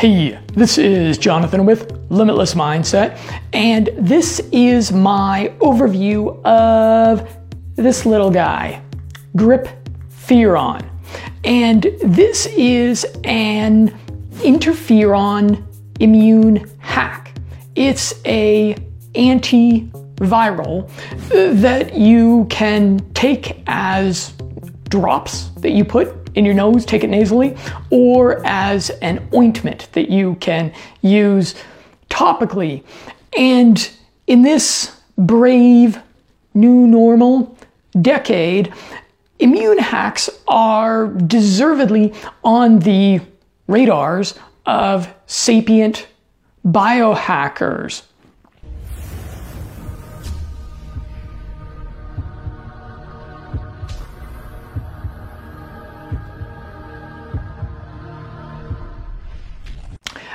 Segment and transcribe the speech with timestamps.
[0.00, 3.18] Hey, this is Jonathan with Limitless Mindset,
[3.52, 7.28] and this is my overview of
[7.76, 8.80] this little guy,
[9.36, 9.68] Grip
[10.08, 10.88] Furon.
[11.44, 13.88] And this is an
[14.36, 15.66] interferon
[16.00, 17.38] immune hack.
[17.74, 18.76] It's a
[19.14, 20.88] antiviral
[21.60, 24.32] that you can take as
[24.88, 27.56] drops that you put in your nose, take it nasally,
[27.90, 30.72] or as an ointment that you can
[31.02, 31.54] use
[32.08, 32.84] topically.
[33.36, 33.90] And
[34.26, 35.98] in this brave
[36.54, 37.56] new normal
[38.00, 38.72] decade,
[39.38, 42.12] immune hacks are deservedly
[42.44, 43.20] on the
[43.66, 46.06] radars of sapient
[46.66, 48.02] biohackers.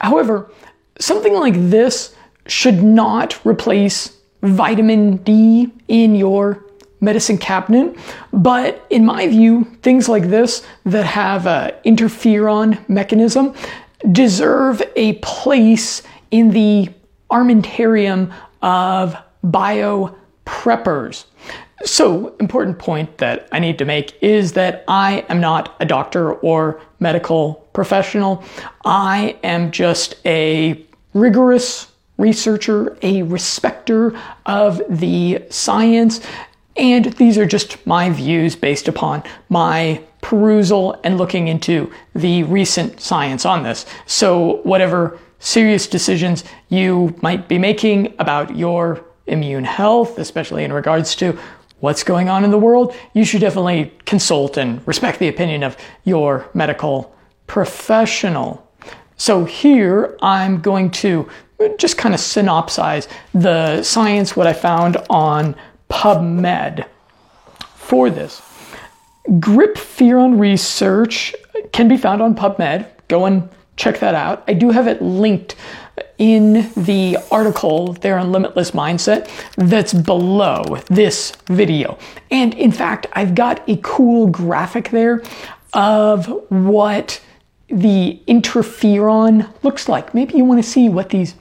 [0.00, 0.50] However,
[0.98, 2.14] something like this
[2.46, 6.64] should not replace vitamin D in your
[7.00, 7.96] medicine cabinet,
[8.32, 13.54] but in my view, things like this that have an interferon mechanism
[14.12, 16.88] deserve a place in the
[17.30, 21.24] armamentarium of bio preppers.
[21.84, 26.32] So, important point that I need to make is that I am not a doctor
[26.32, 28.42] or medical professional.
[28.84, 30.82] I am just a
[31.12, 36.20] rigorous researcher, a respecter of the science,
[36.76, 43.00] and these are just my views based upon my perusal and looking into the recent
[43.00, 43.84] science on this.
[44.06, 51.14] So, whatever serious decisions you might be making about your immune health, especially in regards
[51.16, 51.38] to
[51.80, 55.76] what's going on in the world, you should definitely consult and respect the opinion of
[56.04, 57.14] your medical
[57.46, 58.66] professional.
[59.16, 61.28] So here I'm going to
[61.78, 65.56] just kind of synopsize the science, what I found on
[65.90, 66.86] PubMed
[67.74, 68.42] for this.
[69.28, 71.34] Grippferon research
[71.72, 72.86] can be found on PubMed.
[73.08, 74.44] Go and check that out.
[74.48, 75.56] I do have it linked
[76.18, 81.98] in the article there on Limitless Mindset that's below this video.
[82.30, 85.22] And in fact, I've got a cool graphic there
[85.72, 87.20] of what
[87.68, 90.14] the interferon looks like.
[90.14, 91.34] Maybe you want to see what these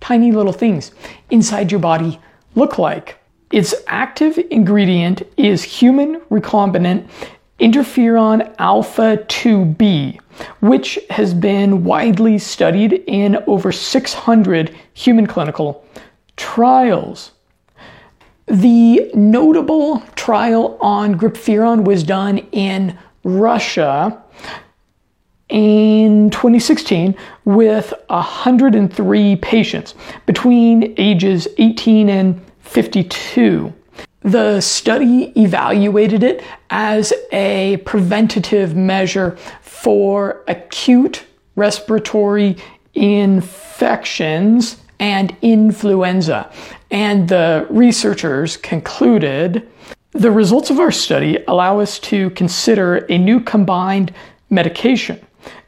[0.00, 0.92] tiny little things
[1.30, 2.20] inside your body
[2.54, 3.18] look like.
[3.50, 7.08] Its active ingredient is human recombinant
[7.60, 10.18] interferon alpha 2b,
[10.60, 15.84] which has been widely studied in over 600 human clinical
[16.36, 17.32] trials.
[18.46, 24.22] The notable trial on Grippferon was done in Russia
[25.48, 27.14] in 2016
[27.44, 29.94] with 103 patients
[30.26, 33.72] between ages 18 and 52.
[34.24, 41.24] The study evaluated it as a preventative measure for acute
[41.56, 42.56] respiratory
[42.94, 46.50] infections and influenza.
[46.90, 49.68] And the researchers concluded
[50.12, 54.14] the results of our study allow us to consider a new combined
[54.48, 55.20] medication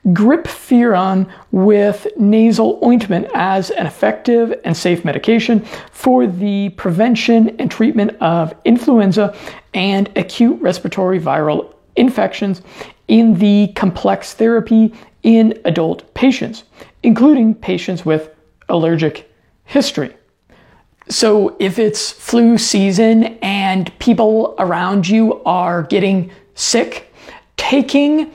[0.08, 8.16] Grippferon with nasal ointment as an effective and safe medication for the prevention and treatment
[8.20, 9.36] of influenza
[9.74, 12.62] and acute respiratory viral infections
[13.08, 14.92] in the complex therapy
[15.22, 16.64] in adult patients,
[17.02, 18.30] including patients with
[18.68, 19.30] allergic
[19.64, 20.14] history.
[21.08, 27.12] So, if it's flu season and people around you are getting sick,
[27.56, 28.32] taking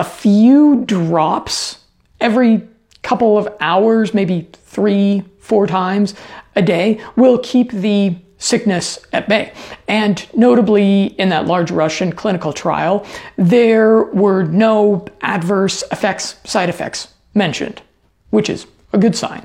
[0.00, 1.78] a few drops
[2.22, 2.66] every
[3.02, 6.14] couple of hours, maybe three, four times
[6.56, 9.52] a day, will keep the sickness at bay.
[9.88, 13.06] And notably, in that large Russian clinical trial,
[13.36, 17.82] there were no adverse effects, side effects mentioned,
[18.30, 19.44] which is a good sign.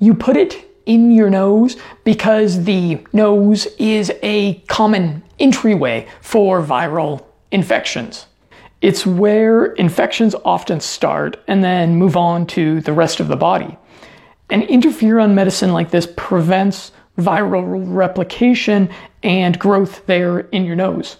[0.00, 7.24] You put it in your nose because the nose is a common entryway for viral
[7.52, 8.26] infections.
[8.82, 13.78] It's where infections often start and then move on to the rest of the body.
[14.50, 18.90] And interferon medicine like this prevents viral replication
[19.22, 21.18] and growth there in your nose.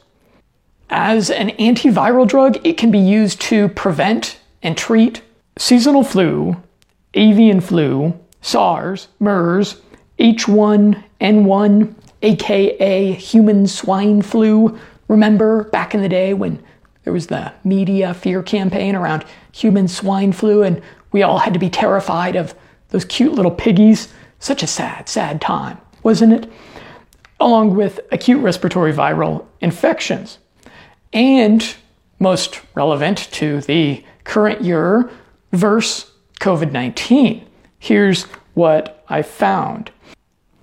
[0.91, 5.23] As an antiviral drug, it can be used to prevent and treat
[5.57, 6.57] seasonal flu,
[7.15, 9.81] avian flu, SARS, MERS,
[10.19, 14.79] H1N1, aka human swine flu.
[15.07, 16.63] Remember back in the day when
[17.05, 21.59] There was the media fear campaign around human swine flu, and we all had to
[21.59, 22.55] be terrified of
[22.89, 24.13] those cute little piggies.
[24.39, 26.53] Such a sad, sad time, wasn't it?
[27.41, 30.39] Along with acute respiratory viral infections.
[31.13, 31.75] And
[32.19, 35.11] most relevant to the current year
[35.53, 36.11] verse
[36.41, 37.47] COVID 19.
[37.79, 39.91] Here's what I found.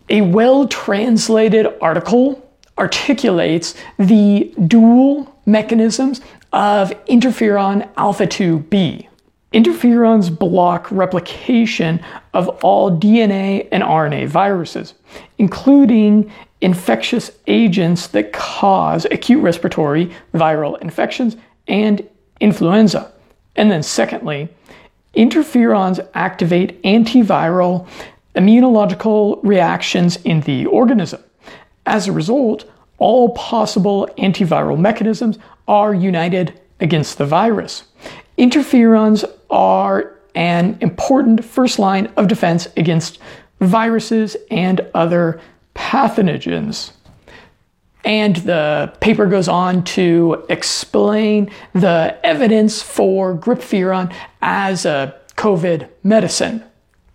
[0.10, 2.46] A well translated article
[2.78, 6.22] articulates the dual mechanisms
[6.54, 9.08] of interferon alpha 2b.
[9.54, 12.00] Interferons block replication
[12.34, 14.94] of all DNA and RNA viruses,
[15.40, 16.32] including
[16.62, 21.36] infectious agents that cause acute respiratory viral infections
[21.68, 22.08] and
[22.40, 23.12] influenza.
[23.56, 24.50] And then, secondly,
[25.16, 27.88] interferons activate antiviral
[28.36, 31.24] immunological reactions in the organism.
[31.86, 32.70] As a result,
[33.00, 35.38] all possible antiviral mechanisms
[35.68, 37.84] are united against the virus.
[38.38, 43.20] Interferons are an important first line of defense against
[43.60, 45.42] viruses and other
[45.76, 46.92] pathogens.
[48.06, 56.64] And the paper goes on to explain the evidence for Grippferon as a COVID medicine.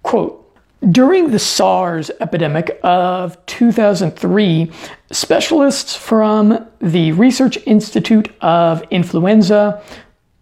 [0.03, 0.44] Quote,
[0.91, 4.71] during the SARS epidemic of 2003,
[5.11, 9.83] specialists from the Research Institute of Influenza,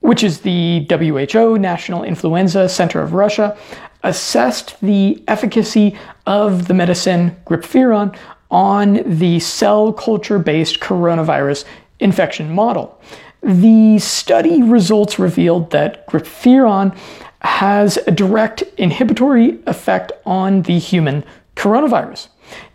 [0.01, 3.57] which is the WHO National Influenza Center of Russia,
[4.03, 5.97] assessed the efficacy
[6.27, 8.17] of the medicine Grippferon
[8.51, 11.65] on the cell culture based coronavirus
[12.01, 13.01] infection model.
[13.43, 16.97] The study results revealed that Grippferon
[17.41, 21.25] has a direct inhibitory effect on the human
[21.57, 22.29] coronavirus.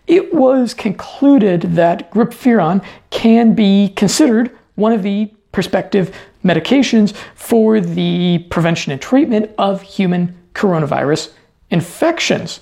[0.07, 8.45] It was concluded that Grippferon can be considered one of the prospective medications for the
[8.49, 11.31] prevention and treatment of human coronavirus
[11.69, 12.59] infections.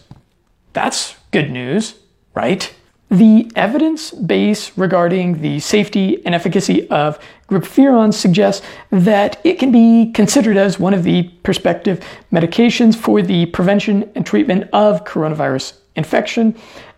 [0.74, 1.96] That's good news,
[2.34, 2.74] right?
[3.10, 10.12] The evidence base regarding the safety and efficacy of Grippferon suggests that it can be
[10.12, 16.56] considered as one of the prospective medications for the prevention and treatment of coronavirus infection,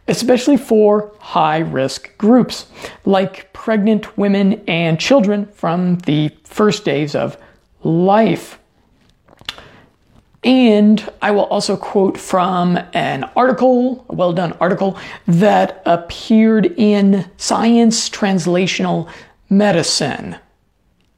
[0.07, 2.67] especially for high risk groups
[3.03, 7.37] like pregnant women and children from the first days of
[7.83, 8.59] life.
[10.47, 14.97] And I will also quote from an article, a well done article,
[15.27, 19.09] that appeared in Science Translational
[19.49, 20.37] Medicine.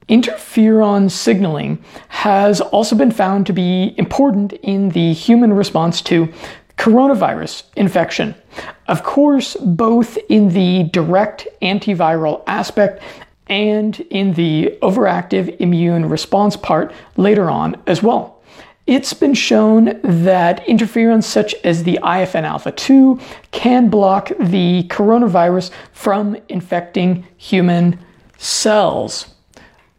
[0.09, 1.77] Interferon signaling
[2.07, 6.33] has also been found to be important in the human response to
[6.79, 8.33] coronavirus infection.
[8.87, 13.03] Of course, both in the direct antiviral aspect
[13.45, 18.38] and in the overactive immune response part later on as well.
[18.89, 23.19] It's been shown that interferons such as the IFN alpha 2
[23.51, 27.99] can block the coronavirus from infecting human
[28.39, 29.27] cells.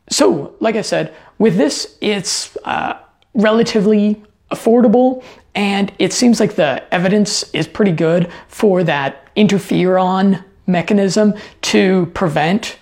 [0.08, 2.98] So, like I said, with this, it's uh,
[3.32, 4.20] relatively
[4.50, 5.22] affordable,
[5.54, 12.76] and it seems like the evidence is pretty good for that interferon mechanism to prevent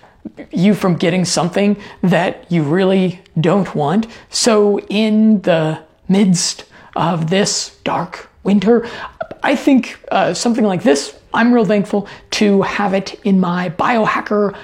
[0.53, 4.07] you from getting something that you really don't want.
[4.31, 6.65] So, in the midst
[6.97, 8.89] of this dark winter.
[9.43, 14.57] I think uh, something like this, I'm real thankful to have it in my biohacker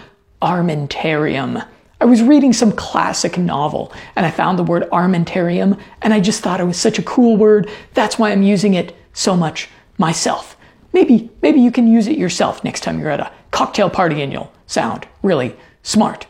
[0.43, 1.67] armentarium.
[2.01, 6.43] I was reading some classic novel and I found the word armentarium and I just
[6.43, 7.71] thought it was such a cool word.
[7.95, 10.57] That's why I'm using it so much myself.
[10.93, 14.33] Maybe, maybe you can use it yourself next time you're at a cocktail party and
[14.33, 16.27] you'll sound really smart.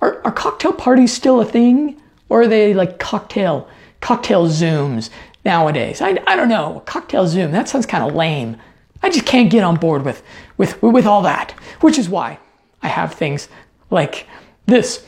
[0.00, 2.00] Are, are cocktail parties still a thing?
[2.28, 3.68] Or are they like cocktail
[4.00, 5.10] cocktail zooms
[5.44, 6.00] nowadays.
[6.00, 8.56] I, I don't know, cocktail zoom, that sounds kind of lame.
[9.02, 10.22] I just can't get on board with,
[10.58, 12.38] with, with all that, which is why
[12.82, 13.48] I have things
[13.90, 14.26] like
[14.66, 15.06] this.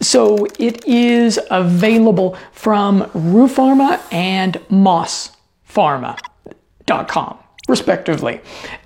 [0.00, 8.40] So it is available from Rupharma and MossPharma.com, respectively.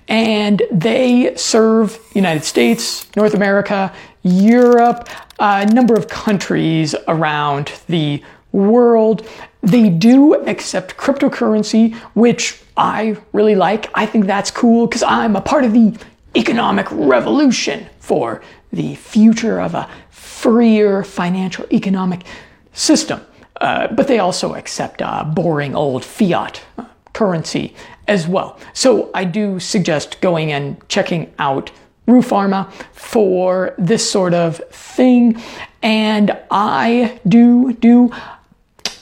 [0.07, 5.07] And they serve United States, North America, Europe,
[5.39, 9.27] a number of countries around the world.
[9.61, 13.89] They do accept cryptocurrency, which I really like.
[13.93, 15.97] I think that's cool because I'm a part of the
[16.35, 18.41] economic revolution for
[18.71, 22.23] the future of a freer financial economic
[22.73, 23.21] system.
[23.61, 27.75] Uh, but they also accept uh, boring old fiat uh, currency
[28.07, 28.59] as well.
[28.73, 31.71] So I do suggest going and checking out
[32.07, 35.41] Rupharma for this sort of thing.
[35.81, 38.11] and I do do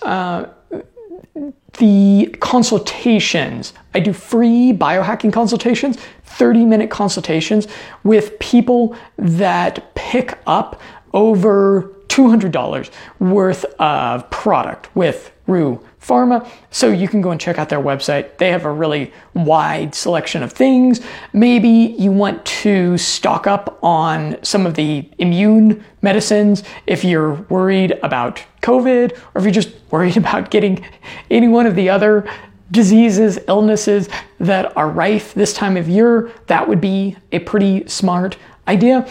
[0.01, 0.45] uh,
[1.77, 3.73] the consultations.
[3.93, 7.67] I do free biohacking consultations, 30 minute consultations
[8.03, 10.81] with people that pick up
[11.13, 16.47] over $200 worth of product with Rue Pharma.
[16.69, 18.37] So you can go and check out their website.
[18.37, 20.99] They have a really wide selection of things.
[21.31, 27.97] Maybe you want to stock up on some of the immune medicines if you're worried
[28.03, 30.85] about COVID or if you're just worried about getting
[31.29, 32.29] any one of the other
[32.71, 36.31] diseases, illnesses that are rife this time of year.
[36.47, 38.37] That would be a pretty smart
[38.67, 39.07] idea.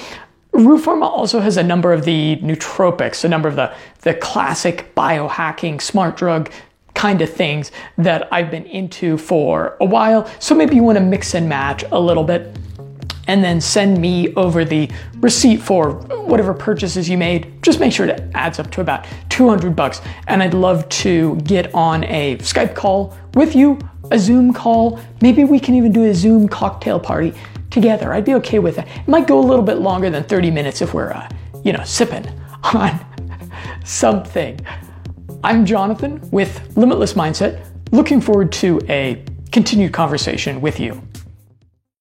[0.52, 5.80] Rupharma also has a number of the nootropics, a number of the, the classic biohacking
[5.80, 6.50] smart drug
[6.94, 10.30] kind of things that I've been into for a while.
[10.38, 12.56] So maybe you want to mix and match a little bit
[13.26, 17.62] and then send me over the receipt for whatever purchases you made.
[17.62, 20.02] Just make sure it adds up to about 200 bucks.
[20.26, 23.78] And I'd love to get on a Skype call with you,
[24.10, 24.98] a Zoom call.
[25.22, 27.32] Maybe we can even do a Zoom cocktail party
[27.70, 28.12] together.
[28.12, 28.88] I'd be okay with that.
[28.88, 31.28] It might go a little bit longer than 30 minutes if we're, uh,
[31.64, 32.26] you know, sipping
[32.74, 33.04] on
[33.84, 34.60] something.
[35.42, 41.00] I'm Jonathan with Limitless Mindset, looking forward to a continued conversation with you.